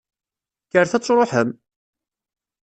[0.67, 1.49] Kkret ad truḥem!